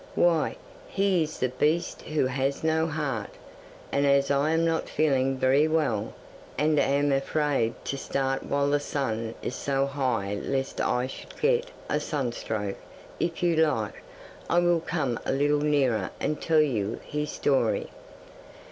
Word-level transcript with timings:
'Why, 0.15 0.55
he 0.87 1.21
is 1.21 1.37
the 1.37 1.49
beast 1.49 2.01
who 2.01 2.25
has 2.25 2.63
no 2.63 2.87
heart. 2.87 3.29
And 3.91 4.07
as 4.07 4.31
I 4.31 4.49
am 4.49 4.65
not 4.65 4.89
feeling 4.89 5.37
very 5.37 5.67
well, 5.67 6.13
and 6.57 6.79
am 6.79 7.11
afraid 7.11 7.75
to 7.85 7.99
start 7.99 8.41
while 8.41 8.67
the 8.67 8.79
sun 8.79 9.35
is 9.43 9.53
so 9.53 9.85
high 9.85 10.39
lest 10.41 10.81
I 10.81 11.05
should 11.05 11.39
get 11.39 11.69
a 11.87 11.99
sunstroke, 11.99 12.77
if 13.19 13.43
you 13.43 13.55
like, 13.57 14.01
I 14.49 14.57
will 14.57 14.79
come 14.81 15.19
a 15.23 15.31
little 15.31 15.61
nearer 15.61 16.09
and 16.19 16.41
tell 16.41 16.61
you 16.61 16.99
his 17.05 17.29
story. 17.29 17.91